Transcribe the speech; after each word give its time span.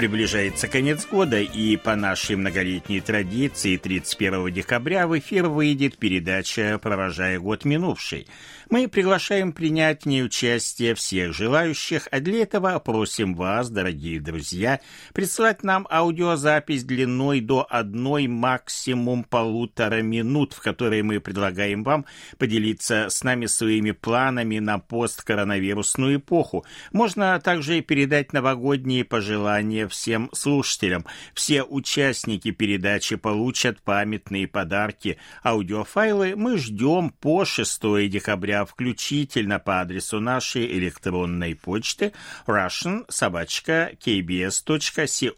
Приближается 0.00 0.66
конец 0.66 1.06
года, 1.06 1.38
и 1.38 1.76
по 1.76 1.94
нашей 1.94 2.34
многолетней 2.34 3.02
традиции 3.02 3.76
31 3.76 4.50
декабря 4.50 5.06
в 5.06 5.18
эфир 5.18 5.48
выйдет 5.48 5.98
передача 5.98 6.80
«Провожая 6.82 7.38
год 7.38 7.66
минувший». 7.66 8.26
Мы 8.70 8.86
приглашаем 8.86 9.52
принять 9.52 10.04
в 10.04 10.06
ней 10.06 10.24
участие 10.24 10.94
всех 10.94 11.34
желающих, 11.34 12.06
а 12.12 12.20
для 12.20 12.42
этого 12.44 12.78
просим 12.78 13.34
вас, 13.34 13.68
дорогие 13.68 14.20
друзья, 14.20 14.80
прислать 15.12 15.64
нам 15.64 15.88
аудиозапись 15.90 16.84
длиной 16.84 17.40
до 17.40 17.66
одной 17.68 18.28
максимум 18.28 19.24
полутора 19.24 20.02
минут, 20.02 20.52
в 20.52 20.62
которой 20.62 21.02
мы 21.02 21.18
предлагаем 21.18 21.82
вам 21.82 22.06
поделиться 22.38 23.08
с 23.10 23.24
нами 23.24 23.46
своими 23.46 23.90
планами 23.90 24.60
на 24.60 24.78
посткоронавирусную 24.78 26.18
эпоху. 26.18 26.64
Можно 26.92 27.40
также 27.40 27.80
передать 27.80 28.32
новогодние 28.32 29.04
пожелания 29.04 29.89
всем 29.90 30.30
слушателям. 30.32 31.04
Все 31.34 31.62
участники 31.62 32.50
передачи 32.50 33.16
получат 33.16 33.82
памятные 33.82 34.48
подарки. 34.48 35.18
Аудиофайлы 35.44 36.34
мы 36.36 36.56
ждем 36.56 37.10
по 37.10 37.44
6 37.44 38.08
декабря 38.08 38.64
включительно 38.64 39.58
по 39.58 39.82
адресу 39.82 40.20
нашей 40.20 40.64
электронной 40.78 41.54
почты 41.54 42.12
russian 42.46 43.04
собачка 43.08 43.92
kbs.co.kr. 44.00 45.30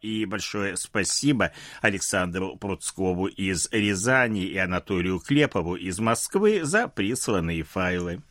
И 0.00 0.24
большое 0.24 0.76
спасибо 0.76 1.52
Александру 1.82 2.56
Пруцкову 2.56 3.26
из 3.26 3.68
Рязани 3.70 4.44
и 4.44 4.56
Анатолию 4.56 5.18
Клепову 5.20 5.74
из 5.74 5.98
Москвы 5.98 6.64
за 6.64 6.88
присланные 6.88 7.62
файлы. 7.62 8.22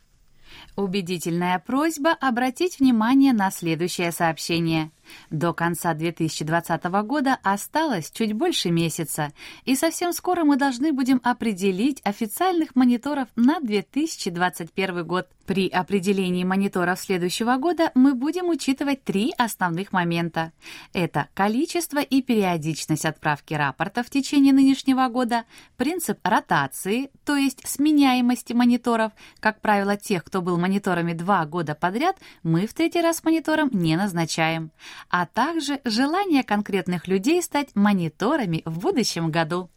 Убедительная 0.76 1.58
просьба 1.58 2.10
обратить 2.12 2.80
внимание 2.80 3.32
на 3.32 3.50
следующее 3.50 4.12
сообщение. 4.12 4.90
До 5.30 5.52
конца 5.52 5.94
2020 5.94 6.84
года 6.84 7.38
осталось 7.42 8.10
чуть 8.10 8.32
больше 8.32 8.70
месяца, 8.70 9.32
и 9.64 9.74
совсем 9.74 10.12
скоро 10.12 10.44
мы 10.44 10.56
должны 10.56 10.92
будем 10.92 11.20
определить 11.22 12.00
официальных 12.04 12.74
мониторов 12.74 13.28
на 13.36 13.60
2021 13.60 15.06
год. 15.06 15.28
При 15.46 15.68
определении 15.68 16.42
мониторов 16.42 16.98
следующего 16.98 17.56
года 17.56 17.90
мы 17.94 18.14
будем 18.14 18.48
учитывать 18.48 19.04
три 19.04 19.32
основных 19.36 19.92
момента. 19.92 20.52
Это 20.94 21.28
количество 21.34 21.98
и 21.98 22.22
периодичность 22.22 23.04
отправки 23.04 23.52
рапорта 23.52 24.02
в 24.02 24.08
течение 24.08 24.54
нынешнего 24.54 25.06
года, 25.08 25.44
принцип 25.76 26.18
ротации, 26.22 27.10
то 27.26 27.36
есть 27.36 27.68
сменяемости 27.68 28.54
мониторов, 28.54 29.12
как 29.40 29.60
правило, 29.60 29.98
тех, 29.98 30.24
кто 30.24 30.40
был 30.40 30.58
мониторами 30.58 31.12
два 31.12 31.44
года 31.44 31.74
подряд, 31.74 32.16
мы 32.42 32.66
в 32.66 32.72
третий 32.72 33.02
раз 33.02 33.22
монитором 33.22 33.68
не 33.72 33.96
назначаем 33.96 34.70
а 35.08 35.26
также 35.26 35.80
желание 35.84 36.42
конкретных 36.42 37.08
людей 37.08 37.42
стать 37.42 37.74
мониторами 37.74 38.62
в 38.64 38.78
будущем 38.78 39.30
году. 39.30 39.70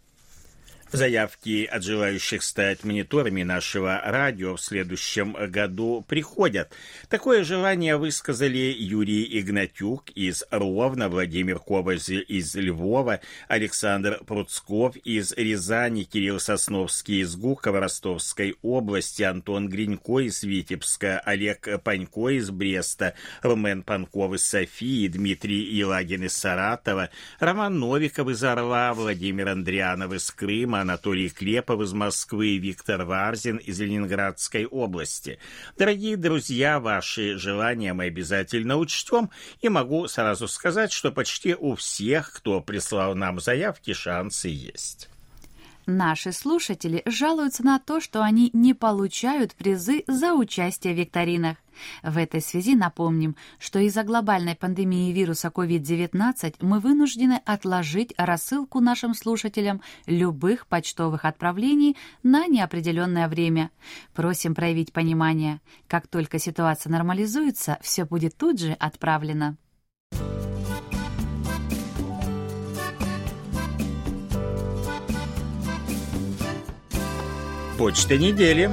Заявки 0.92 1.66
от 1.66 1.84
желающих 1.84 2.42
стать 2.42 2.86
мониторами 2.86 3.44
нашего 3.44 4.02
радио 4.06 4.56
в 4.56 4.62
следующем 4.62 5.36
году 5.50 6.06
приходят. 6.08 6.72
Такое 7.09 7.44
желание 7.44 7.98
высказали 7.98 8.74
Юрий 8.78 9.28
Игнатюк 9.38 10.09
из 10.12 10.46
Ровно, 10.50 11.09
Владимир 11.09 11.59
Коваль 11.59 11.97
из 11.97 12.56
Львова, 12.56 13.20
Александр 13.50 14.22
Пруцков 14.26 14.96
из 14.96 15.34
Рязани, 15.34 16.03
Кирилл 16.03 16.40
Сосновский 16.40 17.20
из 17.22 17.36
Гукова 17.36 17.81
Ростовской 17.81 18.56
области, 18.62 19.24
Антон 19.24 19.68
Гринько 19.68 20.20
из 20.20 20.42
Витебска, 20.44 21.20
Олег 21.20 21.68
Панько 21.84 22.30
из 22.30 22.50
Бреста, 22.50 23.14
Румен 23.42 23.84
Панков 23.84 24.36
из 24.36 24.47
Софии, 24.47 25.09
Дмитрий 25.09 25.64
Елагин 25.64 26.24
из 26.24 26.38
Саратова, 26.38 27.09
Роман 27.42 27.78
Новиков 27.78 28.30
из 28.30 28.42
Орла, 28.42 28.94
Владимир 28.94 29.50
Андрианов 29.50 30.14
из 30.14 30.31
Крыма, 30.31 30.77
Анатолий 30.82 31.30
Клепов 31.30 31.82
из 31.82 31.94
Москвы, 31.94 32.58
Виктор 32.58 33.04
Варзин 33.04 33.58
из 33.58 33.80
Ленинградской 33.80 34.66
области. 34.66 35.40
Дорогие 35.78 36.18
друзья, 36.18 36.80
ваши 36.80 37.38
желания 37.38 37.94
мы 37.94 38.06
обязательно 38.06 38.78
учтем, 38.78 39.30
и 39.62 39.70
могу 39.70 40.08
сразу 40.08 40.48
сказать, 40.48 40.92
что 40.92 41.12
почти 41.12 41.56
у 41.56 41.76
всех, 41.76 42.34
кто 42.34 42.62
прислал 42.62 43.16
нам 43.16 43.40
заявки, 43.40 43.94
шансы 43.94 44.50
есть. 44.50 45.10
Наши 45.90 46.34
слушатели 46.34 47.02
жалуются 47.06 47.64
на 47.64 47.80
то, 47.80 48.02
что 48.02 48.22
они 48.22 48.50
не 48.52 48.74
получают 48.74 49.56
призы 49.56 50.03
за 50.06 50.34
участие 50.34 50.94
в 50.94 50.98
викторинах. 50.98 51.56
В 52.03 52.18
этой 52.18 52.42
связи 52.42 52.75
напомним, 52.75 53.38
что 53.58 53.80
из-за 53.80 54.03
глобальной 54.03 54.56
пандемии 54.56 55.14
вируса 55.14 55.47
COVID-19 55.47 56.56
мы 56.59 56.81
вынуждены 56.81 57.40
отложить 57.46 58.14
рассылку 58.18 58.81
нашим 58.81 59.14
слушателям 59.14 59.81
любых 60.08 60.68
почтовых 60.68 61.24
отправлений 61.24 61.96
на 62.22 62.47
неопределенное 62.47 63.30
время. 63.30 63.72
Просим 64.14 64.56
проявить 64.56 64.92
понимание. 64.92 65.62
Как 65.88 66.08
только 66.08 66.38
ситуация 66.38 66.92
нормализуется, 66.92 67.78
все 67.81 68.03
будет 68.03 68.36
тут 68.36 68.59
же 68.59 68.74
отправлено. 68.74 69.56
Почта 77.78 78.18
недели. 78.18 78.72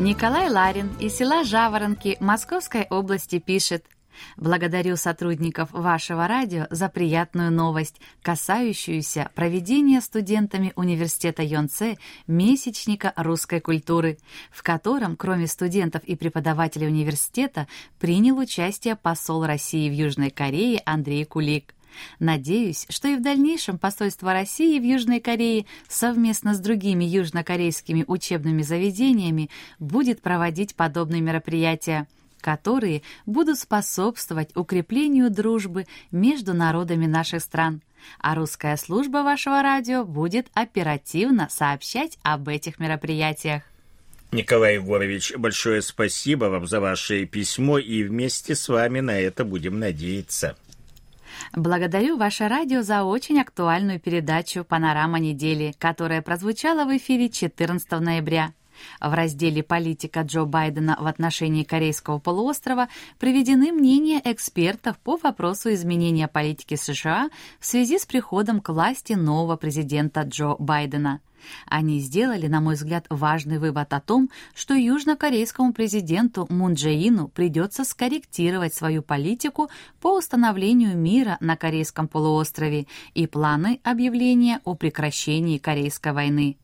Николай 0.00 0.50
Ларин 0.50 0.90
из 0.98 1.14
села 1.14 1.44
Жаворонки 1.44 2.16
Московской 2.18 2.88
области 2.90 3.38
пишет 3.38 3.84
Благодарю 4.36 4.96
сотрудников 4.96 5.70
вашего 5.70 6.26
радио 6.26 6.66
за 6.70 6.88
приятную 6.88 7.52
новость, 7.52 8.00
касающуюся 8.22 9.30
проведения 9.36 10.00
студентами 10.00 10.72
университета 10.74 11.42
Йонце 11.42 11.96
месячника 12.26 13.12
русской 13.16 13.60
культуры, 13.60 14.18
в 14.50 14.64
котором, 14.64 15.16
кроме 15.16 15.46
студентов 15.46 16.02
и 16.04 16.16
преподавателей 16.16 16.88
университета, 16.88 17.68
принял 18.00 18.36
участие 18.38 18.96
посол 18.96 19.44
России 19.44 19.88
в 19.88 19.92
Южной 19.92 20.30
Корее 20.30 20.82
Андрей 20.84 21.24
Кулик. 21.24 21.72
Надеюсь, 22.18 22.86
что 22.88 23.08
и 23.08 23.16
в 23.16 23.22
дальнейшем 23.22 23.78
посольство 23.78 24.32
России 24.32 24.78
в 24.78 24.82
Южной 24.82 25.20
Корее 25.20 25.66
совместно 25.88 26.54
с 26.54 26.60
другими 26.60 27.04
южнокорейскими 27.04 28.04
учебными 28.06 28.62
заведениями 28.62 29.50
будет 29.78 30.20
проводить 30.22 30.74
подобные 30.74 31.20
мероприятия, 31.20 32.06
которые 32.40 33.02
будут 33.26 33.58
способствовать 33.58 34.56
укреплению 34.56 35.30
дружбы 35.30 35.86
между 36.10 36.54
народами 36.54 37.06
наших 37.06 37.42
стран. 37.42 37.82
А 38.18 38.34
русская 38.34 38.76
служба 38.76 39.18
вашего 39.18 39.62
радио 39.62 40.04
будет 40.04 40.46
оперативно 40.54 41.48
сообщать 41.50 42.18
об 42.22 42.48
этих 42.48 42.78
мероприятиях. 42.78 43.62
Николай 44.32 44.74
Егорович, 44.74 45.32
большое 45.36 45.82
спасибо 45.82 46.44
вам 46.46 46.66
за 46.66 46.80
ваше 46.80 47.26
письмо, 47.26 47.78
и 47.78 48.04
вместе 48.04 48.54
с 48.54 48.68
вами 48.68 49.00
на 49.00 49.18
это 49.18 49.44
будем 49.44 49.80
надеяться. 49.80 50.56
Благодарю 51.54 52.16
ваше 52.16 52.48
радио 52.48 52.82
за 52.82 53.04
очень 53.04 53.40
актуальную 53.40 54.00
передачу 54.00 54.64
«Панорама 54.64 55.18
недели», 55.18 55.74
которая 55.78 56.22
прозвучала 56.22 56.84
в 56.84 56.96
эфире 56.96 57.28
14 57.28 57.90
ноября. 58.00 58.52
В 59.00 59.12
разделе 59.12 59.62
«Политика 59.62 60.22
Джо 60.22 60.44
Байдена 60.44 60.96
в 60.98 61.06
отношении 61.06 61.64
Корейского 61.64 62.18
полуострова» 62.18 62.88
приведены 63.18 63.72
мнения 63.72 64.20
экспертов 64.24 64.98
по 64.98 65.16
вопросу 65.16 65.72
изменения 65.72 66.28
политики 66.28 66.76
США 66.76 67.30
в 67.58 67.66
связи 67.66 67.98
с 67.98 68.06
приходом 68.06 68.60
к 68.60 68.70
власти 68.70 69.14
нового 69.14 69.56
президента 69.56 70.22
Джо 70.22 70.56
Байдена. 70.58 71.20
Они 71.66 72.00
сделали, 72.00 72.46
на 72.46 72.60
мой 72.60 72.74
взгляд, 72.74 73.06
важный 73.08 73.58
вывод 73.58 73.92
о 73.92 74.00
том, 74.00 74.30
что 74.54 74.74
южнокорейскому 74.74 75.72
президенту 75.72 76.46
Мун 76.48 76.74
Джеину 76.74 77.28
придется 77.28 77.84
скорректировать 77.84 78.74
свою 78.74 79.02
политику 79.02 79.70
по 80.00 80.16
установлению 80.16 80.96
мира 80.96 81.36
на 81.40 81.56
Корейском 81.56 82.08
полуострове 82.08 82.86
и 83.14 83.26
планы 83.26 83.80
объявления 83.84 84.60
о 84.64 84.74
прекращении 84.74 85.58
Корейской 85.58 86.12
войны. 86.12 86.56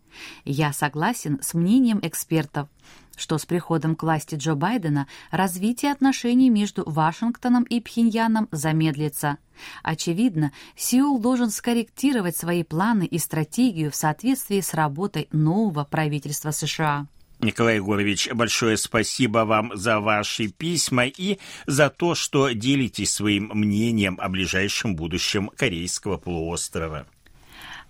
Я 0.44 0.72
согласен 0.72 1.38
с 1.42 1.54
мнением 1.54 2.00
экспертов. 2.02 2.68
Что 3.16 3.38
с 3.38 3.46
приходом 3.46 3.96
к 3.96 4.02
власти 4.02 4.36
Джо 4.36 4.54
Байдена 4.54 5.06
развитие 5.30 5.92
отношений 5.92 6.50
между 6.50 6.88
Вашингтоном 6.88 7.64
и 7.64 7.80
Пхеньяном 7.80 8.48
замедлится. 8.52 9.38
Очевидно, 9.82 10.52
Сеул 10.76 11.18
должен 11.18 11.50
скорректировать 11.50 12.36
свои 12.36 12.62
планы 12.62 13.06
и 13.06 13.18
стратегию 13.18 13.90
в 13.90 13.96
соответствии 13.96 14.60
с 14.60 14.74
работой 14.74 15.28
нового 15.32 15.84
правительства 15.84 16.50
США. 16.50 17.06
Николай 17.40 17.76
Егорович, 17.76 18.30
большое 18.32 18.76
спасибо 18.76 19.40
вам 19.40 19.70
за 19.74 20.00
ваши 20.00 20.48
письма 20.48 21.04
и 21.06 21.38
за 21.66 21.90
то, 21.90 22.14
что 22.14 22.50
делитесь 22.50 23.12
своим 23.12 23.50
мнением 23.52 24.18
о 24.20 24.28
ближайшем 24.30 24.96
будущем 24.96 25.50
Корейского 25.54 26.16
полуострова. 26.16 27.06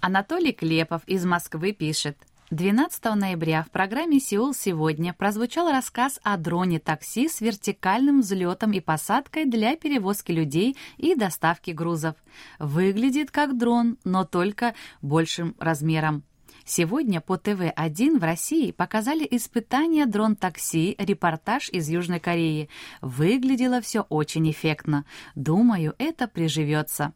Анатолий 0.00 0.52
Клепов 0.52 1.02
из 1.06 1.24
Москвы 1.24 1.72
пишет. 1.72 2.18
12 2.50 3.04
ноября 3.16 3.64
в 3.64 3.72
программе 3.72 4.20
«Сеул 4.20 4.54
сегодня» 4.54 5.12
прозвучал 5.12 5.68
рассказ 5.68 6.20
о 6.22 6.36
дроне-такси 6.36 7.28
с 7.28 7.40
вертикальным 7.40 8.20
взлетом 8.20 8.70
и 8.70 8.78
посадкой 8.78 9.46
для 9.46 9.74
перевозки 9.74 10.30
людей 10.30 10.76
и 10.96 11.16
доставки 11.16 11.72
грузов. 11.72 12.14
Выглядит 12.60 13.32
как 13.32 13.58
дрон, 13.58 13.98
но 14.04 14.24
только 14.24 14.76
большим 15.02 15.56
размером. 15.58 16.22
Сегодня 16.64 17.20
по 17.20 17.36
ТВ-1 17.36 18.20
в 18.20 18.22
России 18.22 18.70
показали 18.70 19.26
испытания 19.28 20.06
дрон-такси, 20.06 20.94
репортаж 20.98 21.68
из 21.70 21.88
Южной 21.88 22.20
Кореи. 22.20 22.68
Выглядело 23.00 23.80
все 23.80 24.02
очень 24.02 24.48
эффектно. 24.48 25.04
Думаю, 25.34 25.96
это 25.98 26.28
приживется. 26.28 27.12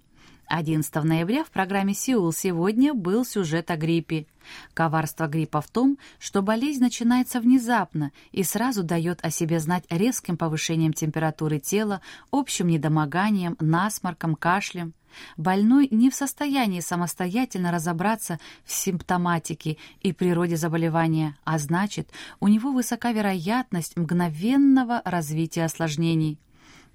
11 0.51 1.05
ноября 1.05 1.45
в 1.45 1.51
программе 1.51 1.95
«Сеул 1.95 2.33
сегодня» 2.33 2.93
был 2.93 3.25
сюжет 3.25 3.71
о 3.71 3.77
гриппе. 3.77 4.27
Коварство 4.75 5.29
гриппа 5.29 5.61
в 5.61 5.69
том, 5.69 5.97
что 6.19 6.43
болезнь 6.43 6.81
начинается 6.81 7.41
внезапно 7.41 8.11
и 8.33 8.43
сразу 8.43 8.83
дает 8.83 9.25
о 9.25 9.31
себе 9.31 9.61
знать 9.61 9.85
резким 9.91 10.37
повышением 10.37 10.93
температуры 10.93 11.61
тела, 11.61 12.01
общим 12.33 12.67
недомоганием, 12.67 13.57
насморком, 13.61 14.35
кашлем. 14.35 14.93
Больной 15.37 15.87
не 15.93 16.11
в 16.11 16.17
состоянии 16.17 16.81
самостоятельно 16.81 17.71
разобраться 17.71 18.41
в 18.65 18.73
симптоматике 18.73 19.77
и 20.01 20.13
природе 20.13 20.57
заболевания, 20.57 21.37
а 21.45 21.59
значит, 21.59 22.11
у 22.41 22.49
него 22.49 22.73
высока 22.73 23.13
вероятность 23.13 23.97
мгновенного 23.97 25.01
развития 25.05 25.65
осложнений. 25.65 26.39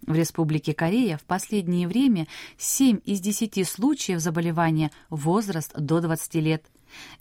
В 0.06 0.13
Республике 0.13 0.75
Корея 0.75 1.18
в 1.18 1.24
последнее 1.24 1.88
время 1.88 2.28
7 2.60 3.00
из 3.06 3.19
10 3.22 3.68
случаев 3.68 4.19
заболевания 4.19 4.92
возраст 5.10 5.74
до 5.75 6.00
20 6.00 6.36
лет. 6.36 6.63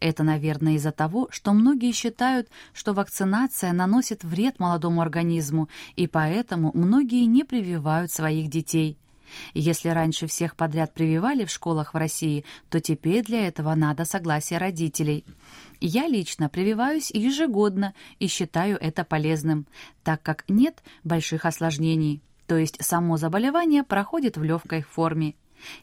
Это, 0.01 0.23
наверное, 0.23 0.75
из-за 0.75 0.93
того, 0.93 1.29
что 1.31 1.55
многие 1.55 1.93
считают, 1.93 2.49
что 2.75 2.93
вакцинация 2.93 3.73
наносит 3.73 4.23
вред 4.23 4.59
молодому 4.59 5.01
организму, 5.01 5.71
и 5.97 6.07
поэтому 6.07 6.73
многие 6.75 7.25
не 7.25 7.43
прививают 7.43 8.13
своих 8.13 8.51
детей. 8.51 8.99
Если 9.55 9.89
раньше 9.89 10.27
всех 10.27 10.55
подряд 10.55 10.93
прививали 10.93 11.47
в 11.47 11.51
школах 11.51 11.95
в 11.95 11.97
России, 11.97 12.45
то 12.69 12.81
теперь 12.81 13.25
для 13.25 13.49
этого 13.49 13.75
надо 13.75 14.05
согласие 14.05 14.59
родителей. 14.59 15.25
Я 15.81 16.07
лично 16.07 16.51
прививаюсь 16.51 17.11
ежегодно 17.11 17.95
и 18.19 18.27
считаю 18.27 18.77
это 18.79 19.05
полезным, 19.05 19.67
так 20.03 20.23
как 20.23 20.45
нет 20.49 20.83
больших 21.03 21.47
осложнений 21.47 22.21
то 22.46 22.56
есть 22.56 22.82
само 22.85 23.17
заболевание 23.17 23.82
проходит 23.82 24.37
в 24.37 24.43
легкой 24.43 24.82
форме. 24.82 25.35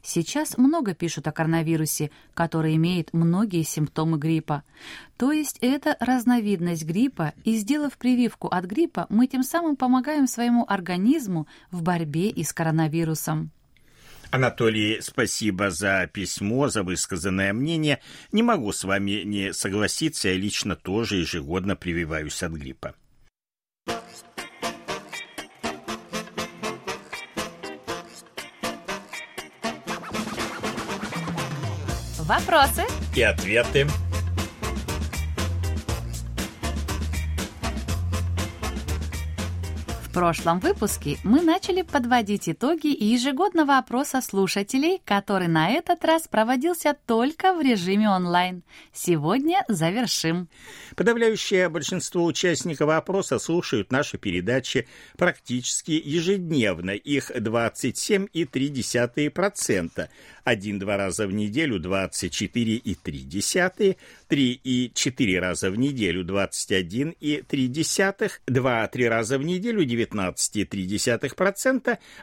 Сейчас 0.04 0.58
много 0.58 0.94
пишут 0.94 1.28
о 1.28 1.32
коронавирусе, 1.32 2.12
который 2.34 2.76
имеет 2.76 3.14
многие 3.14 3.64
симптомы 3.64 4.18
гриппа. 4.18 4.64
То 5.18 5.32
есть 5.32 5.58
это 5.62 5.98
разновидность 6.00 6.86
гриппа, 6.86 7.34
и 7.44 7.56
сделав 7.56 7.98
прививку 7.98 8.48
от 8.48 8.66
гриппа, 8.66 9.08
мы 9.10 9.28
тем 9.28 9.44
самым 9.44 9.76
помогаем 9.76 10.28
своему 10.28 10.66
организму 10.68 11.48
в 11.72 11.82
борьбе 11.82 12.30
и 12.30 12.44
с 12.44 12.54
коронавирусом. 12.54 13.52
Анатолий, 14.32 15.02
спасибо 15.02 15.72
за 15.72 16.10
письмо, 16.12 16.70
за 16.70 16.84
высказанное 16.84 17.52
мнение. 17.52 18.00
Не 18.32 18.44
могу 18.44 18.72
с 18.72 18.86
вами 18.86 19.24
не 19.26 19.52
согласиться, 19.52 20.30
я 20.30 20.36
лично 20.36 20.78
тоже 20.78 21.18
ежегодно 21.18 21.76
прививаюсь 21.76 22.42
от 22.42 22.54
гриппа. 22.54 22.96
Вопросы 32.32 32.86
и 33.14 33.24
ответы. 33.24 33.88
В 40.12 40.14
прошлом 40.14 40.60
выпуске 40.60 41.18
мы 41.24 41.42
начали 41.42 41.84
подводить 41.84 42.50
итоги 42.50 42.88
ежегодного 42.88 43.78
опроса 43.78 44.20
слушателей, 44.20 45.02
который 45.06 45.48
на 45.48 45.70
этот 45.70 46.04
раз 46.04 46.28
проводился 46.28 46.98
только 47.06 47.54
в 47.54 47.62
режиме 47.62 48.10
онлайн. 48.10 48.64
Сегодня 48.92 49.64
завершим. 49.70 50.50
Подавляющее 50.98 51.70
большинство 51.70 52.26
участников 52.26 52.90
опроса 52.90 53.40
слушают 53.40 53.94
наши 53.94 54.18
передачи 54.18 54.86
практически 55.18 55.92
ежедневно, 55.92 56.92
их 56.92 57.32
27,3%, 57.32 60.10
один-два 60.44 60.98
раза 60.98 61.26
в 61.26 61.32
неделю 61.32 61.80
24,3, 61.80 63.98
три 64.28 64.60
и 64.62 64.92
четыре 64.94 65.40
раза 65.40 65.72
в 65.72 65.78
неделю 65.78 66.26
21,3, 66.26 68.32
два-три 68.48 69.08
раза 69.08 69.38
в 69.38 69.44
неделю 69.44 69.86
19,3%, 69.86 70.01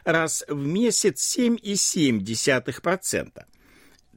раз 0.03 0.43
в 0.47 0.65
месяц 0.65 1.37
7,7%. 1.37 3.45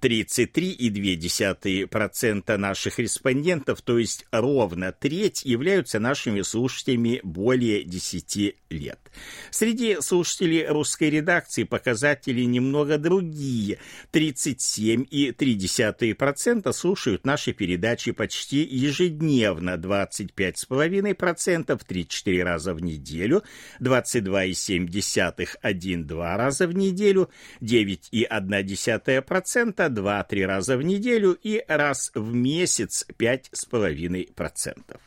33,2% 0.02 2.56
наших 2.56 2.98
респондентов, 2.98 3.82
то 3.82 3.98
есть 3.98 4.26
ровно 4.32 4.90
треть, 4.92 5.44
являются 5.44 6.00
нашими 6.00 6.42
слушателями 6.42 7.20
более 7.22 7.84
10 7.84 8.56
лет. 8.70 8.98
Среди 9.50 10.00
слушателей 10.00 10.66
русской 10.66 11.10
редакции 11.10 11.64
показатели 11.64 12.42
немного 12.42 12.96
другие. 12.98 13.78
37,3% 14.12 16.72
слушают 16.72 17.24
наши 17.24 17.52
передачи 17.52 18.12
почти 18.12 18.62
ежедневно, 18.62 19.76
25,5% 19.76 21.80
3-4 21.86 22.42
раза 22.42 22.74
в 22.74 22.82
неделю, 22.82 23.42
22,7% 23.80 25.48
1-2 25.62 26.36
раза 26.36 26.66
в 26.66 26.74
неделю, 26.74 27.30
9,1% 27.60 29.91
два-три 29.92 30.44
раза 30.44 30.76
в 30.76 30.82
неделю 30.82 31.38
и 31.42 31.64
раз 31.68 32.10
в 32.14 32.34
месяц 32.34 33.06
5,5%. 33.18 35.00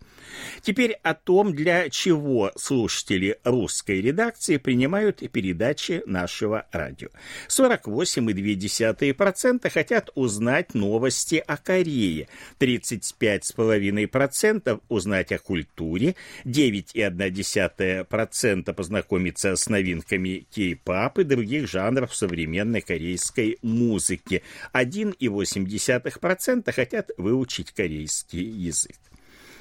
Теперь 0.62 1.00
о 1.03 1.13
том, 1.13 1.53
для 1.53 1.89
чего 1.89 2.51
слушатели 2.55 3.38
русской 3.43 4.00
редакции 4.01 4.57
принимают 4.57 5.19
передачи 5.31 6.01
нашего 6.05 6.65
радио. 6.71 7.09
48,2% 7.48 9.69
хотят 9.69 10.09
узнать 10.15 10.74
новости 10.74 11.43
о 11.45 11.57
Корее, 11.57 12.27
35,5% 12.59 14.81
узнать 14.89 15.31
о 15.31 15.38
культуре, 15.39 16.15
9,1% 16.45 18.74
познакомиться 18.74 19.55
с 19.55 19.69
новинками 19.69 20.48
кей-пап 20.51 21.19
и 21.19 21.24
других 21.24 21.69
жанров 21.69 22.15
современной 22.15 22.81
корейской 22.81 23.59
музыки, 23.62 24.41
1,8% 24.74 26.71
хотят 26.71 27.12
выучить 27.17 27.71
корейский 27.71 28.43
язык. 28.43 28.98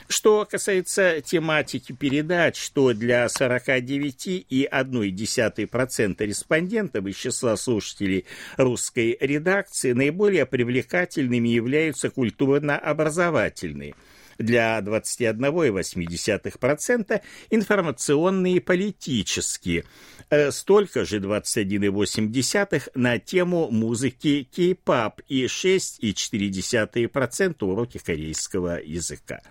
Что 0.08 0.44
касается 0.50 1.20
тематики 1.20 1.92
передач, 1.92 2.70
то 2.70 2.94
для 2.94 3.26
49,1% 3.26 6.26
респондентов 6.26 7.06
из 7.06 7.16
числа 7.16 7.56
слушателей 7.56 8.24
русской 8.56 9.18
редакции 9.20 9.92
наиболее 9.92 10.46
привлекательными 10.46 11.48
являются 11.48 12.08
культурно-образовательные– 12.08 13.94
для 14.38 14.80
21,8% 14.80 17.20
информационные 17.50 18.56
и 18.56 18.60
политические, 18.60 19.84
э, 20.30 20.50
столько 20.52 21.04
же 21.04 21.20
21,8% 21.20 22.88
на 22.94 23.18
тему 23.18 23.68
музыки 23.70 24.48
кей-пап 24.50 25.20
и 25.28 25.44
6,4% 25.46 27.66
уроки 27.66 27.98
корейского 27.98 28.80
языка. 28.82 29.42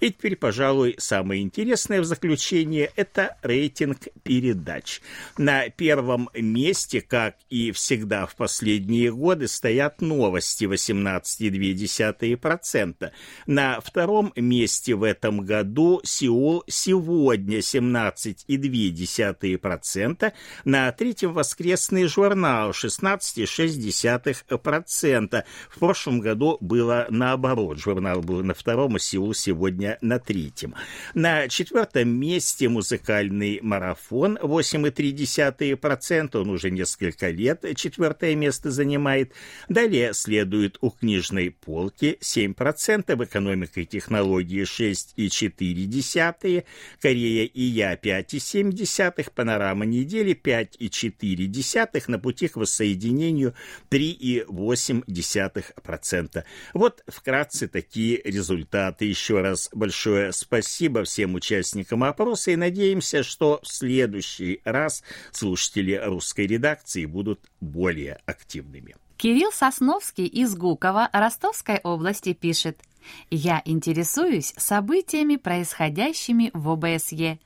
И 0.00 0.10
теперь, 0.10 0.36
пожалуй, 0.36 0.94
самое 0.98 1.42
интересное 1.42 2.00
в 2.00 2.04
заключение– 2.04 2.90
это 2.96 3.36
рейтинг 3.42 4.08
передач. 4.22 5.00
На 5.38 5.68
первом 5.70 6.28
месте, 6.34 7.00
как 7.00 7.36
и 7.50 7.72
всегда 7.72 8.26
в 8.26 8.36
последние 8.36 9.10
годы, 9.12 9.48
стоят 9.48 10.00
новости 10.00 10.64
18,2%. 10.64 13.10
На 13.46 13.80
втором 13.80 14.32
месте 14.36 14.94
в 14.94 15.02
этом 15.02 15.40
году 15.40 16.00
Сеул 16.04 16.62
сегодня 16.66 17.58
17,2%, 17.58 20.32
на 20.64 20.92
третьем 20.92 21.32
воскресный 21.32 22.06
журнал 22.06 22.70
16,6%. 22.70 25.44
В 25.70 25.78
прошлом 25.78 26.20
году 26.20 26.58
было 26.60 27.06
наоборот, 27.10 27.78
журнал 27.78 28.20
был 28.20 28.44
на 28.44 28.52
втором, 28.54 28.94
а 28.96 28.98
Сеул 28.98 29.32
сегодня 29.34 29.98
на 30.00 30.18
третьем. 30.18 30.74
На 31.14 31.46
четвертом 31.48 32.08
месте 32.08 32.68
музыкальный 32.68 33.60
марафон 33.62 34.36
8,3%, 34.36 36.38
он 36.38 36.50
уже 36.50 36.70
несколько 36.70 37.30
лет 37.30 37.64
четвертое 37.76 38.34
место 38.34 38.70
занимает. 38.70 39.32
Далее 39.68 40.12
следует 40.14 40.78
у 40.80 40.90
книжной 40.90 41.50
полки 41.50 42.18
7%, 42.20 43.24
экономика 43.24 43.80
и 43.80 43.86
технологии 43.86 44.25
технологии 44.26 44.64
6,4, 44.64 46.64
Корея 47.00 47.44
и 47.44 47.62
я 47.62 47.94
5,7, 47.94 49.30
панорама 49.34 49.86
недели 49.86 50.34
5,4, 50.34 52.04
на 52.08 52.18
пути 52.18 52.48
к 52.48 52.56
воссоединению 52.56 53.54
3,8%. 53.90 56.44
Вот 56.74 57.04
вкратце 57.06 57.68
такие 57.68 58.20
результаты. 58.24 59.04
Еще 59.04 59.40
раз 59.40 59.68
большое 59.72 60.32
спасибо 60.32 61.04
всем 61.04 61.34
участникам 61.34 62.02
опроса 62.04 62.50
и 62.50 62.56
надеемся, 62.56 63.22
что 63.22 63.60
в 63.62 63.68
следующий 63.68 64.60
раз 64.64 65.04
слушатели 65.32 65.94
русской 65.94 66.48
редакции 66.48 67.06
будут 67.06 67.40
более 67.60 68.18
активными. 68.26 68.96
Кирилл 69.16 69.52
Сосновский 69.52 70.26
из 70.26 70.54
Гукова 70.54 71.08
Ростовской 71.12 71.80
области 71.82 72.34
пишет– 72.34 72.78
я 73.30 73.62
интересуюсь 73.64 74.54
событиями, 74.56 75.36
происходящими 75.36 76.50
в 76.54 76.68
ОБСЕ. 76.70 77.38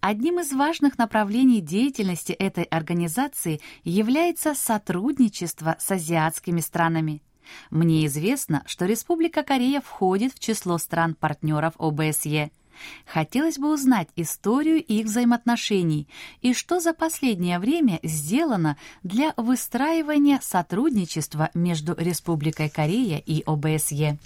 Одним 0.00 0.40
из 0.40 0.52
важных 0.52 0.98
направлений 0.98 1.60
деятельности 1.60 2.32
этой 2.32 2.64
организации 2.64 3.60
является 3.84 4.54
сотрудничество 4.54 5.76
с 5.78 5.90
азиатскими 5.90 6.60
странами. 6.60 7.22
Мне 7.70 8.06
известно, 8.06 8.62
что 8.66 8.86
Республика 8.86 9.42
Корея 9.42 9.80
входит 9.80 10.34
в 10.34 10.38
число 10.38 10.78
стран-партнеров 10.78 11.74
ОБСЕ. 11.78 12.50
Хотелось 13.04 13.58
бы 13.58 13.72
узнать 13.72 14.08
историю 14.16 14.82
их 14.82 15.06
взаимоотношений 15.06 16.08
и 16.40 16.54
что 16.54 16.80
за 16.80 16.94
последнее 16.94 17.58
время 17.58 18.00
сделано 18.02 18.78
для 19.02 19.34
выстраивания 19.36 20.40
сотрудничества 20.42 21.50
между 21.52 21.94
Республикой 21.98 22.70
Корея 22.70 23.18
и 23.18 23.42
ОБСЕ. 23.44 24.18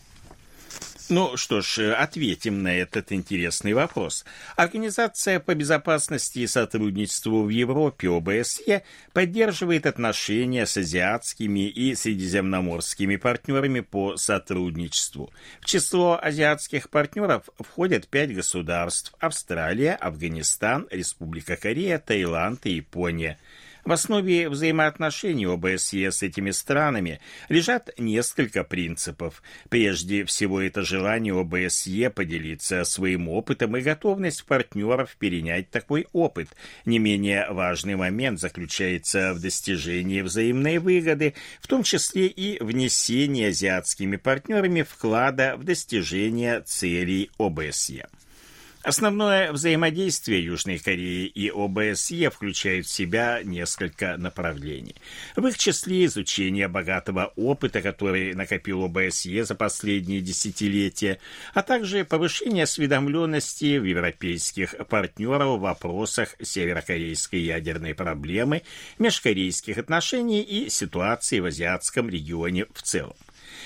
Ну 1.11 1.37
что 1.37 1.61
ж, 1.61 1.93
ответим 1.93 2.63
на 2.63 2.75
этот 2.75 3.13
интересный 3.13 3.75
вопрос. 3.75 4.25
Организация 4.57 5.39
по 5.39 5.55
безопасности 5.55 6.39
и 6.39 6.47
сотрудничеству 6.47 7.43
в 7.43 7.51
Европе 7.51 8.09
ОБСЕ 8.09 8.85
поддерживает 9.13 9.87
отношения 9.87 10.65
с 10.65 10.79
азиатскими 10.79 11.69
и 11.69 11.95
средиземноморскими 11.95 13.17
партнерами 13.17 13.81
по 13.81 14.17
сотрудничеству. 14.17 15.31
В 15.61 15.67
число 15.67 16.19
азиатских 16.21 16.89
партнеров 16.89 17.51
входят 17.59 18.09
пять 18.09 18.35
государств– 18.35 19.13
Австралия, 19.21 19.97
Афганистан, 19.97 20.89
Республика 20.91 21.57
Корея, 21.57 21.99
Таиланд 21.99 22.65
и 22.65 22.77
Япония– 22.77 23.39
в 23.85 23.93
основе 23.93 24.49
взаимоотношений 24.49 25.47
ОБСЕ 25.47 26.11
с 26.11 26.23
этими 26.23 26.51
странами 26.51 27.21
лежат 27.49 27.91
несколько 27.99 28.65
принципов. 28.65 29.43
Прежде 29.69 30.25
всего, 30.25 30.61
это 30.61 30.83
желание 30.83 31.39
ОБСЕ 31.39 32.11
поделиться 32.11 32.85
своим 32.85 33.29
опытом 33.29 33.77
и 33.77 33.81
готовность 33.81 34.45
партнеров 34.45 35.17
перенять 35.19 35.71
такой 35.71 36.07
опыт. 36.13 36.49
Не 36.87 36.99
менее 36.99 37.47
важный 37.51 37.97
момент 37.97 38.41
заключается 38.41 39.35
в 39.35 39.41
достижении 39.41 40.23
взаимной 40.23 40.79
выгоды, 40.79 41.35
в 41.61 41.67
том 41.67 41.83
числе 41.83 42.27
и 42.27 42.63
внесении 42.63 43.49
азиатскими 43.49 44.17
партнерами 44.17 44.83
вклада 44.83 45.57
в 45.57 45.65
достижение 45.65 46.61
целей 46.63 47.31
ОБСЕ. 47.39 48.07
Основное 48.85 49.51
взаимодействие 49.51 50.45
Южной 50.45 50.79
Кореи 50.79 51.25
и 51.25 51.49
ОБСЕ 51.49 52.29
включает 52.29 52.85
в 52.85 52.91
себя 52.91 53.41
несколько 53.43 54.19
направлений. 54.19 54.95
В 55.37 55.47
их 55.47 55.57
числе 55.57 56.05
изучение 56.05 56.69
богатого 56.69 57.33
опыта, 57.35 57.81
который 57.81 58.35
накопил 58.35 58.85
ОБСЕ 58.85 59.47
за 59.47 59.55
последние 59.55 60.21
десятилетия, 60.21 61.19
а 61.55 61.63
также 61.63 62.05
повышение 62.05 62.65
осведомленности 62.65 63.79
в 63.79 63.85
европейских 63.85 64.75
партнеров 64.91 65.61
в 65.61 65.63
вопросах 65.63 66.37
северокорейской 66.43 67.41
ядерной 67.41 67.95
проблемы, 67.95 68.65
межкорейских 68.99 69.79
отношений 69.79 70.43
и 70.43 70.69
ситуации 70.69 71.41
в 71.41 71.47
азиатском 71.47 72.11
регионе 72.11 72.67
в 72.75 72.83
целом. 72.83 73.17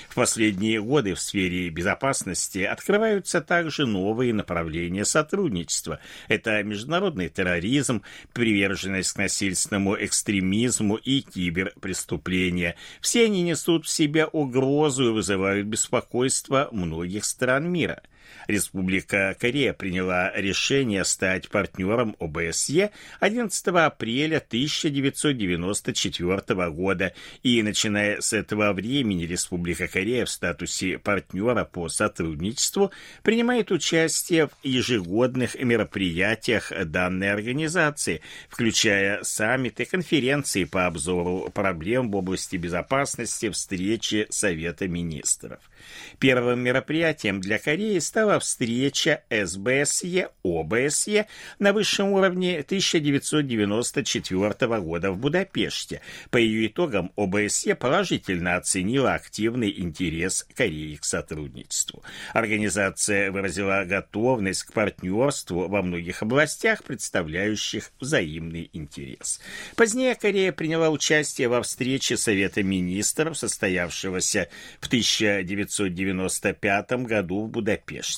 В 0.09 0.15
последние 0.15 0.81
годы 0.81 1.13
в 1.13 1.19
сфере 1.19 1.69
безопасности 1.69 2.59
открываются 2.59 3.41
также 3.41 3.85
новые 3.85 4.33
направления 4.33 5.05
сотрудничества. 5.05 5.99
Это 6.27 6.63
международный 6.63 7.29
терроризм, 7.29 8.01
приверженность 8.33 9.13
к 9.13 9.17
насильственному 9.17 9.95
экстремизму 10.03 10.95
и 10.95 11.21
киберпреступления. 11.21 12.75
Все 13.01 13.25
они 13.25 13.43
несут 13.43 13.85
в 13.85 13.89
себе 13.89 14.25
угрозу 14.25 15.09
и 15.09 15.13
вызывают 15.13 15.67
беспокойство 15.67 16.69
многих 16.71 17.23
стран 17.23 17.71
мира. 17.71 18.01
Республика 18.47 19.35
Корея 19.39 19.73
приняла 19.73 20.31
решение 20.35 21.05
стать 21.05 21.49
партнером 21.49 22.15
ОБСЕ 22.19 22.89
11 23.19 23.67
апреля 23.67 24.37
1994 24.37 26.69
года, 26.71 27.13
и 27.43 27.61
начиная 27.61 28.21
с 28.21 28.33
этого 28.33 28.73
времени 28.73 29.25
Республика 29.25 29.87
Корея 29.87 30.25
в 30.25 30.29
статусе 30.29 30.97
партнера 30.97 31.65
по 31.65 31.89
сотрудничеству 31.89 32.91
принимает 33.23 33.71
участие 33.71 34.47
в 34.47 34.51
ежегодных 34.63 35.61
мероприятиях 35.61 36.71
данной 36.85 37.31
организации, 37.31 38.21
включая 38.49 39.23
саммиты, 39.23 39.85
конференции 39.85 40.63
по 40.63 40.85
обзору 40.85 41.49
проблем 41.53 42.11
в 42.11 42.15
области 42.15 42.55
безопасности, 42.55 43.49
встречи 43.49 44.27
Совета 44.29 44.87
министров. 44.87 45.59
Первым 46.19 46.59
мероприятием 46.59 47.41
для 47.41 47.59
Кореи 47.59 47.99
стала 48.19 48.39
встреча 48.39 49.23
СБСЕ-ОБСЕ 49.29 51.27
на 51.59 51.71
высшем 51.71 52.09
уровне 52.09 52.59
1994 52.59 54.79
года 54.81 55.11
в 55.11 55.17
Будапеште. 55.17 56.01
По 56.29 56.35
ее 56.37 56.67
итогам 56.67 57.13
ОБСЕ 57.15 57.75
положительно 57.75 58.57
оценила 58.57 59.13
активный 59.13 59.73
интерес 59.79 60.45
Кореи 60.53 60.95
к 60.95 61.05
сотрудничеству. 61.05 62.03
Организация 62.33 63.31
выразила 63.31 63.85
готовность 63.85 64.63
к 64.63 64.73
партнерству 64.73 65.69
во 65.69 65.81
многих 65.81 66.21
областях, 66.21 66.83
представляющих 66.83 67.91
взаимный 68.01 68.69
интерес. 68.73 69.39
Позднее 69.77 70.15
Корея 70.15 70.51
приняла 70.51 70.89
участие 70.89 71.47
во 71.47 71.61
встрече 71.61 72.17
Совета 72.17 72.63
министров, 72.63 73.37
состоявшегося 73.37 74.49
в 74.81 74.87
1900 74.87 75.89
1995 75.89 76.91
году 77.05 77.45
в 77.45 77.49
Будапеште. 77.49 78.08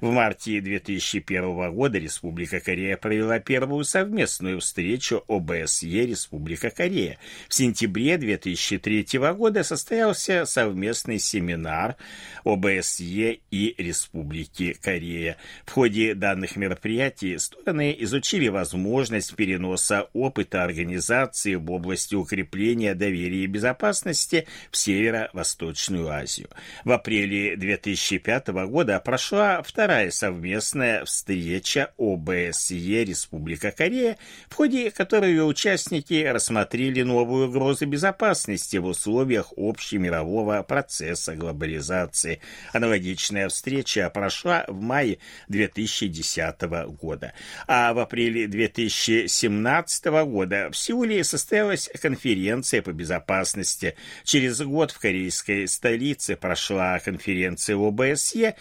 В 0.00 0.10
марте 0.10 0.60
2001 0.60 1.72
года 1.72 1.98
Республика 1.98 2.60
Корея 2.60 2.96
провела 2.96 3.38
первую 3.38 3.84
совместную 3.84 4.60
встречу 4.60 5.22
ОБСЕ 5.28 6.06
Республика 6.06 6.70
Корея. 6.70 7.18
В 7.48 7.54
сентябре 7.54 8.16
2003 8.18 9.06
года 9.36 9.62
состоялся 9.62 10.44
совместный 10.46 11.18
семинар 11.18 11.96
ОБСЕ 12.44 13.38
и 13.50 13.74
Республики 13.78 14.76
Корея. 14.80 15.36
В 15.66 15.72
ходе 15.72 16.14
данных 16.14 16.56
мероприятий 16.56 17.38
стороны 17.38 17.94
изучили 17.98 18.48
возможность 18.48 19.34
переноса 19.36 20.08
опыта 20.12 20.64
организации 20.64 21.54
в 21.54 21.70
области 21.70 22.14
укрепления 22.14 22.94
доверия 22.94 23.44
и 23.44 23.46
безопасности 23.46 24.46
в 24.70 24.76
Северо-Восточную 24.76 26.08
Азию. 26.08 26.48
В 26.84 26.92
апреле 26.92 27.56
2005 27.56 28.48
года 28.68 28.96
прошла 29.34 29.62
вторая 29.62 30.12
совместная 30.12 31.04
встреча 31.04 31.90
ОБСЕ 31.98 33.04
Республика 33.04 33.72
Корея, 33.72 34.16
в 34.48 34.54
ходе 34.54 34.92
которой 34.92 35.30
ее 35.30 35.42
участники 35.42 36.24
рассмотрели 36.24 37.02
новые 37.02 37.48
угрозы 37.48 37.84
безопасности 37.84 38.76
в 38.76 38.86
условиях 38.86 39.52
общемирового 39.56 40.62
процесса 40.62 41.34
глобализации. 41.34 42.40
Аналогичная 42.72 43.48
встреча 43.48 44.08
прошла 44.08 44.66
в 44.68 44.80
мае 44.80 45.18
2010 45.48 46.60
года. 47.00 47.32
А 47.66 47.92
в 47.92 47.98
апреле 47.98 48.46
2017 48.46 50.04
года 50.26 50.68
в 50.70 50.76
Сеуле 50.76 51.24
состоялась 51.24 51.90
конференция 52.00 52.82
по 52.82 52.92
безопасности. 52.92 53.96
Через 54.22 54.60
год 54.60 54.92
в 54.92 55.00
корейской 55.00 55.66
столице 55.66 56.36
прошла 56.36 57.00
конференции 57.00 57.74
ОБСЕ 57.74 58.54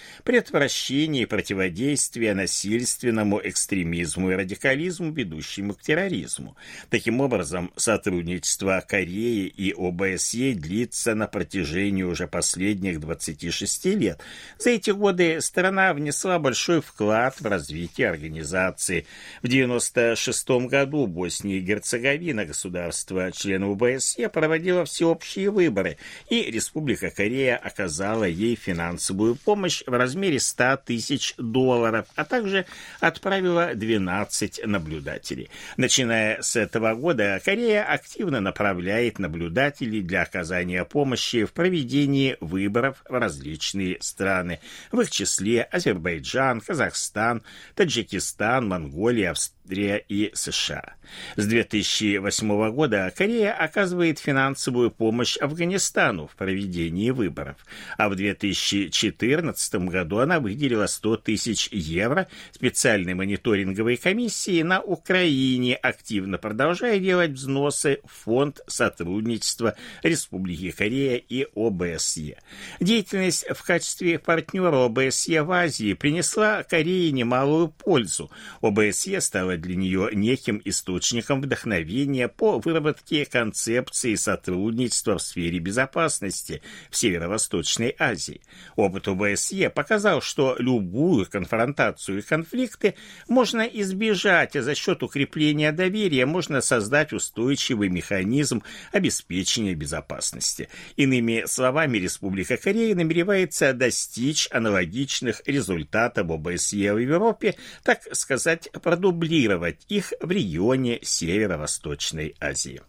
предотвращение 0.64 1.24
и 1.24 1.26
противодействие 1.26 2.34
насильственному 2.34 3.42
экстремизму 3.44 4.32
и 4.32 4.36
радикализму, 4.36 5.12
ведущему 5.12 5.74
к 5.74 5.82
терроризму. 5.82 6.56
Таким 6.90 7.20
образом, 7.20 7.72
сотрудничество 7.76 8.82
Кореи 8.88 9.48
и 9.48 9.74
ОБСЕ 9.74 10.54
длится 10.54 11.16
на 11.16 11.28
протяжении 11.28 12.04
уже 12.04 12.28
последних 12.28 13.02
26 13.02 13.86
лет. 13.86 14.22
За 14.58 14.70
эти 14.70 14.92
годы 14.92 15.42
страна 15.42 15.94
внесла 15.94 16.40
большой 16.40 16.82
вклад 16.82 17.42
в 17.42 17.46
развитие 17.46 18.10
организации. 18.10 19.06
В 19.42 19.48
1996 19.48 20.70
году 20.70 21.08
Босния 21.08 21.58
и 21.58 21.62
Герцеговина, 21.62 22.46
государство 22.46 23.34
члена 23.34 23.70
ОБСЕ, 23.70 24.30
проводила 24.30 24.86
всеобщие 24.86 25.50
выборы, 25.50 25.98
и 26.30 26.44
Республика 26.44 27.10
Корея 27.10 27.58
оказала 27.58 28.24
ей 28.24 28.56
финансовую 28.56 29.36
помощь 29.36 29.84
в 29.86 29.92
размере 29.92 30.40
100 30.44 30.78
тысяч 30.86 31.34
долларов, 31.38 32.06
а 32.16 32.26
также 32.26 32.66
отправила 33.00 33.74
12 33.74 34.66
наблюдателей. 34.66 35.50
Начиная 35.78 36.42
с 36.42 36.56
этого 36.56 36.94
года 36.94 37.42
Корея 37.44 37.84
активно 37.84 38.40
направляет 38.40 39.20
наблюдателей 39.20 40.02
для 40.02 40.24
оказания 40.24 40.86
помощи 40.86 41.46
в 41.46 41.54
проведении 41.54 42.38
выборов 42.40 43.04
в 43.08 43.14
различные 43.14 43.98
страны, 44.02 44.60
в 44.92 45.00
их 45.02 45.12
числе 45.12 45.64
Азербайджан, 45.64 46.62
Казахстан, 46.62 47.44
Таджикистан, 47.76 48.68
Монголия, 48.68 49.32
Австралия, 49.32 49.63
Австрия 49.64 50.04
и 50.10 50.30
США. 50.34 50.96
С 51.36 51.46
2008 51.46 52.72
года 52.72 53.14
Корея 53.16 53.54
оказывает 53.54 54.20
финансовую 54.20 54.92
помощь 54.92 55.38
Афганистану 55.38 56.28
в 56.28 56.36
проведении 56.36 57.12
выборов, 57.12 57.58
а 57.98 58.10
в 58.10 58.16
2014 58.16 59.76
году 59.76 60.20
она 60.20 60.40
выделила 60.40 60.88
100 60.88 61.18
тысяч 61.18 61.70
евро 61.72 62.28
специальной 62.52 63.14
мониторинговой 63.14 63.98
комиссии 63.98 64.64
на 64.64 64.82
Украине, 64.82 65.76
активно 65.76 66.38
продолжая 66.38 67.00
делать 67.00 67.32
взносы 67.32 68.00
в 68.04 68.24
Фонд 68.24 68.62
сотрудничества 68.68 69.76
Республики 70.02 70.72
Корея 70.72 71.18
и 71.18 71.48
ОБСЕ. 71.56 72.38
Деятельность 72.80 73.46
в 73.50 73.64
качестве 73.64 74.20
партнера 74.20 74.86
ОБСЕ 74.86 75.44
в 75.44 75.52
Азии 75.52 75.94
принесла 75.94 76.64
Корее 76.64 77.12
немалую 77.12 77.70
пользу. 77.70 78.32
ОБСЕ 78.62 79.22
стала 79.22 79.53
стала 79.54 79.58
для 79.58 79.76
нее 79.76 80.10
неким 80.14 80.62
источником 80.66 81.42
вдохновения 81.42 82.28
по 82.28 82.60
выработке 82.60 83.26
концепции 83.26 84.16
сотрудничества 84.16 85.18
в 85.18 85.22
сфере 85.22 85.60
безопасности 85.60 86.62
в 86.90 86.96
Северо-Восточной 86.96 87.96
Азии. 88.00 88.42
Опыт 88.76 89.08
ОБСЕ 89.08 89.70
показал, 89.70 90.22
что 90.22 90.56
любую 90.60 91.26
конфронтацию 91.30 92.20
и 92.20 92.22
конфликты 92.22 92.96
можно 93.28 93.62
избежать, 93.62 94.56
а 94.56 94.62
за 94.62 94.76
счет 94.76 95.04
укрепления 95.04 95.72
доверия 95.72 96.26
можно 96.26 96.62
создать 96.62 97.14
устойчивый 97.14 97.90
механизм 97.90 98.64
обеспечения 98.92 99.76
безопасности. 99.76 100.70
Иными 100.98 101.44
словами, 101.48 101.98
Республика 101.98 102.58
Корея 102.58 102.96
намеревается 102.96 103.74
достичь 103.74 104.48
аналогичных 104.52 105.42
результатов 105.46 106.30
ОБСЕ 106.30 106.94
в 106.94 106.98
Европе, 106.98 107.56
так 107.84 108.02
сказать, 108.16 108.70
продублировать 108.82 109.43
концентрировать 109.44 109.86
их 109.90 110.14
в 110.22 110.32
регионе 110.32 111.00
Северо-Восточной 111.02 112.36
Азии. 112.40 112.82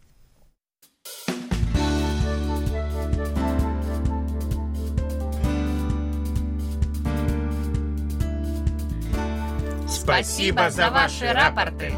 Спасибо 9.89 10.71
за 10.71 10.91
ваши 10.91 11.33
рапорты. 11.33 11.93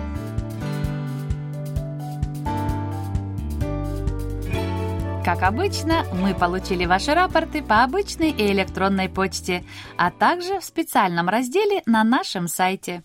Как 5.24 5.42
обычно, 5.42 6.04
мы 6.12 6.34
получили 6.34 6.84
ваши 6.84 7.12
рапорты 7.12 7.60
по 7.60 7.82
обычной 7.82 8.30
и 8.30 8.52
электронной 8.52 9.08
почте, 9.08 9.64
а 9.96 10.12
также 10.12 10.60
в 10.60 10.64
специальном 10.64 11.28
разделе 11.28 11.82
на 11.84 12.04
нашем 12.04 12.46
сайте. 12.46 13.02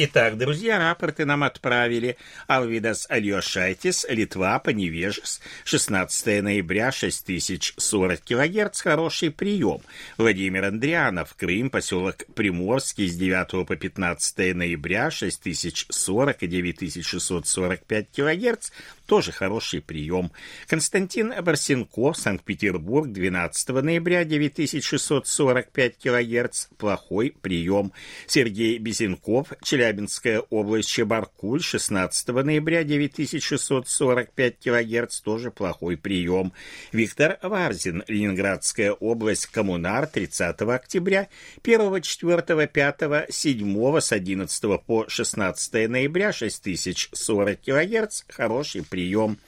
Итак, 0.00 0.38
друзья, 0.38 0.78
рапорты 0.78 1.24
нам 1.24 1.42
отправили. 1.42 2.16
Алвидас 2.46 3.10
Альошайтис, 3.10 4.06
Литва, 4.08 4.60
Поневежес, 4.60 5.40
16 5.64 6.40
ноября, 6.40 6.92
6040 6.92 8.20
килогерц, 8.20 8.80
хороший 8.80 9.32
прием. 9.32 9.80
Владимир 10.16 10.66
Андрианов, 10.66 11.34
Крым, 11.34 11.68
поселок 11.68 12.26
Приморский, 12.36 13.08
с 13.08 13.16
9 13.16 13.66
по 13.66 13.74
15 13.74 14.54
ноября, 14.54 15.10
6040 15.10 16.42
и 16.44 16.46
9645 16.46 18.10
килогерц, 18.12 18.70
тоже 19.08 19.32
хороший 19.32 19.80
прием. 19.80 20.30
Константин 20.68 21.34
Барсенков, 21.42 22.16
Санкт-Петербург, 22.18 23.10
12 23.10 23.68
ноября, 23.70 24.22
9645 24.22 25.96
килогерц, 25.96 26.66
плохой 26.76 27.34
прием. 27.40 27.92
Сергей 28.28 28.78
Безенков, 28.78 29.48
Челябинск, 29.62 29.87
Челябинская 29.88 30.40
область, 30.50 30.90
Чебаркуль, 30.90 31.62
16 31.62 32.28
ноября, 32.28 32.84
9645 32.84 34.58
кГц, 34.58 35.20
тоже 35.20 35.50
плохой 35.50 35.96
прием. 35.96 36.52
Виктор 36.92 37.38
Варзин, 37.42 38.04
Ленинградская 38.06 38.92
область, 38.92 39.46
Коммунар, 39.46 40.06
30 40.06 40.60
октября, 40.60 41.28
1, 41.64 42.02
4, 42.02 42.66
5, 42.66 43.00
7, 43.30 44.00
с 44.00 44.12
11 44.12 44.84
по 44.84 45.08
16 45.08 45.88
ноября, 45.88 46.32
6040 46.32 47.60
кГц, 47.62 48.24
хороший 48.28 48.84
прием. 48.84 49.38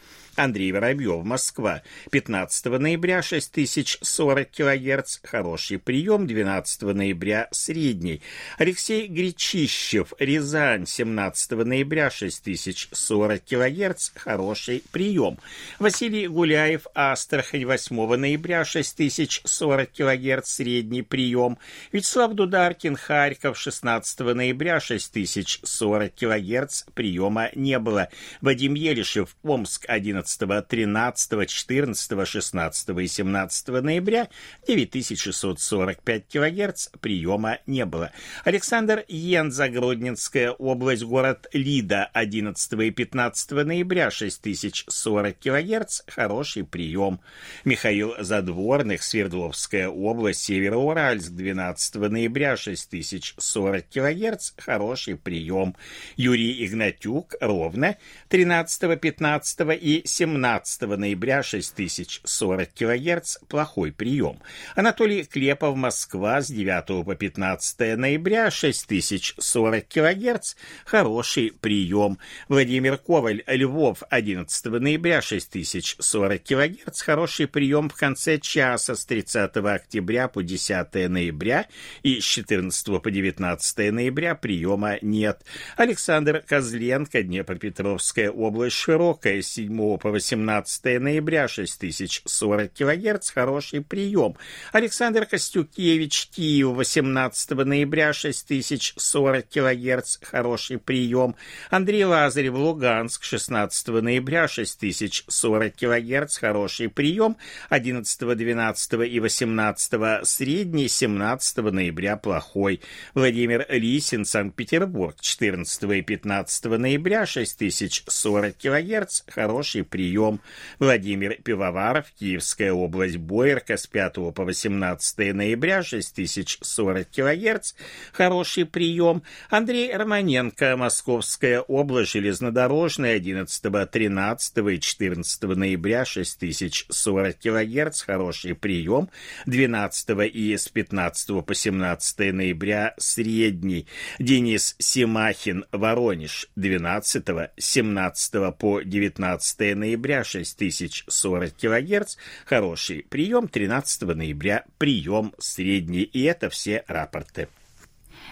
Андрей 0.41 0.73
Воробьев, 0.73 1.23
Москва, 1.23 1.83
15 2.11 2.65
ноября 2.81 3.21
6040 3.21 4.51
кГц, 4.51 5.19
хороший 5.23 5.79
прием, 5.79 6.27
12 6.27 6.83
ноября 6.83 7.49
средний. 7.51 8.23
Алексей 8.57 9.07
Гречищев, 9.07 10.15
Рязань, 10.19 10.87
17 10.87 11.51
ноября 11.51 12.09
6040 12.09 13.43
кГц, 13.45 14.13
хороший 14.15 14.83
прием. 14.91 15.37
Василий 15.79 16.27
Гуляев, 16.27 16.87
Астрахань, 16.95 17.67
8 17.67 18.17
ноября 18.17 18.65
6040 18.65 19.91
кГц, 19.93 20.49
средний 20.49 21.03
прием. 21.03 21.59
Вячеслав 21.93 22.33
Дударкин, 22.33 22.97
Харьков, 22.97 23.59
16 23.59 24.21
ноября 24.21 24.81
6040 24.81 26.15
кГц, 26.15 26.85
приема 26.95 27.51
не 27.55 27.79
было. 27.79 28.09
Вадим 28.41 28.73
Елишев, 28.73 29.37
Омск, 29.43 29.85
11 29.87 30.30
11, 30.39 30.69
13, 30.69 31.49
14, 31.49 32.27
16 32.29 32.89
и 32.89 33.07
17 33.07 33.69
ноября 33.69 34.29
9645 34.67 36.25
кГц 36.29 36.89
приема 37.01 37.59
не 37.67 37.85
было. 37.85 38.13
Александр 38.45 39.05
Йенза, 39.09 39.69
Гродненская 39.69 40.53
область, 40.53 41.03
город 41.03 41.49
Лида 41.53 42.11
11 42.13 42.73
и 42.73 42.91
15 42.91 43.51
ноября 43.51 44.11
6040 44.11 45.39
кГц, 45.39 46.03
хороший 46.07 46.65
прием. 46.65 47.21
Михаил 47.65 48.15
Задворных, 48.19 49.03
Свердловская 49.03 49.89
область, 49.89 50.43
Североуральск 50.43 51.31
12 51.31 51.95
ноября 51.97 52.57
6040 52.57 53.89
кГц, 53.89 54.53
хороший 54.57 55.17
прием. 55.17 55.75
Юрий 56.17 56.65
Игнатюк, 56.67 57.35
Ровно 57.41 57.97
13, 58.29 59.01
15 59.01 59.61
и 59.81 60.03
17 60.11 60.83
ноября 60.83 61.43
6040 61.43 62.69
кГц– 62.75 63.39
плохой 63.49 63.93
прием. 63.93 64.39
Анатолий 64.75 65.25
Клепов, 65.25 65.77
Москва, 65.77 66.41
с 66.43 66.49
9 66.49 67.05
по 67.05 67.15
15 67.15 67.97
ноября 67.97 68.51
6040 68.51 69.89
кГц– 69.89 70.55
хороший 70.85 71.53
прием. 71.53 72.19
Владимир 72.49 72.99
Коваль, 72.99 73.43
Львов, 73.47 74.03
11 74.11 74.65
ноября 74.67 75.23
6040 75.23 76.43
кГц– 76.43 77.01
хороший 77.03 77.47
прием 77.47 77.89
в 77.89 77.95
конце 77.95 78.39
часа 78.39 78.95
с 78.95 79.05
30 79.05 79.57
октября 79.57 80.29
по 80.29 80.43
10 80.43 81.09
ноября 81.09 81.67
и 82.03 82.21
с 82.21 82.25
14 82.25 83.01
по 83.01 83.11
19 83.11 83.93
ноября 83.93 84.35
приема 84.35 84.99
нет. 85.03 85.45
Александр 85.77 86.43
Козленко, 86.47 87.23
Днепропетровская 87.23 88.31
область, 88.31 88.77
Широкая, 88.77 89.43
с 89.43 89.49
7 89.49 90.00
по 90.01 90.11
18 90.11 91.01
ноября 91.01 91.47
6040 91.47 92.73
кГц, 92.73 93.31
хороший 93.31 93.83
прием. 93.83 94.37
Александр 94.73 95.27
Костюкевич, 95.27 96.29
Киев, 96.35 96.69
18 96.69 97.51
ноября 97.51 98.13
6040 98.13 99.49
кГц, 99.49 100.19
хороший 100.23 100.79
прием. 100.79 101.37
Андрей 101.69 102.05
Лазарев, 102.05 102.55
Луганск, 102.55 103.23
16 103.23 103.89
ноября 103.89 104.49
6040 104.49 105.75
кГц, 105.77 106.39
хороший 106.39 106.89
прием. 106.89 107.37
11, 107.69 108.37
12 108.37 108.93
и 109.13 109.21
18 109.21 110.27
средний, 110.27 110.89
17 110.89 111.59
ноября 111.59 112.17
плохой. 112.17 112.81
Владимир 113.15 113.67
Лисин, 113.69 114.25
Санкт-Петербург, 114.25 115.17
14 115.21 115.83
и 115.83 116.03
15 116.03 116.65
ноября 116.65 117.27
6040 117.27 118.57
кГц, 118.57 119.23
хороший 119.29 119.85
прием. 119.91 120.41
Владимир 120.79 121.35
Пивоваров, 121.43 122.07
Киевская 122.19 122.73
область, 122.73 123.17
Боярка 123.19 123.77
с 123.77 123.87
5 123.87 124.35
по 124.35 124.45
18 124.45 125.35
ноября, 125.35 125.83
6040 125.83 127.09
кГц, 127.11 127.75
хороший 128.13 128.65
прием. 128.65 129.23
Андрей 129.51 129.95
Романенко, 129.95 130.77
Московская 130.77 131.61
область, 131.61 132.13
железнодорожная, 132.13 133.17
11, 133.17 133.91
13 133.91 134.59
и 134.59 134.81
14 134.81 135.43
ноября, 135.43 136.05
6040 136.05 137.37
кГц, 137.39 138.03
хороший 138.03 138.55
прием. 138.55 139.11
12 139.47 140.11
и 140.33 140.57
с 140.57 140.69
15 140.69 141.45
по 141.45 141.55
17 141.55 142.33
ноября, 142.33 142.95
средний. 142.99 143.87
Денис 144.19 144.77
Симахин, 144.79 145.65
Воронеж, 145.73 146.49
12, 146.57 147.25
17 147.57 148.57
по 148.57 148.81
19 148.83 149.61
ноября, 149.61 149.80
ноября 149.81 150.23
6040 150.23 151.53
кГц, 151.57 152.17
хороший 152.47 153.05
прием, 153.09 153.49
13 153.49 154.03
ноября 154.03 154.65
прием 154.79 155.35
средний. 155.39 156.03
И 156.03 156.23
это 156.23 156.49
все 156.51 156.85
рапорты. 156.87 157.49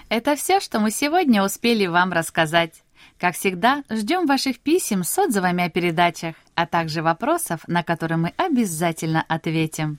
Это 0.09 0.37
все, 0.37 0.61
что 0.61 0.79
мы 0.79 0.91
сегодня 0.91 1.43
успели 1.43 1.87
вам 1.87 2.13
рассказать. 2.13 2.83
Как 3.19 3.35
всегда, 3.35 3.83
ждем 3.91 4.27
ваших 4.27 4.61
писем 4.61 5.03
с 5.03 5.19
отзывами 5.19 5.65
о 5.65 5.71
передачах, 5.71 6.37
а 6.55 6.67
также 6.67 7.03
вопросов, 7.03 7.61
на 7.67 7.83
которые 7.83 8.19
мы 8.19 8.33
обязательно 8.37 9.25
ответим. 9.29 9.99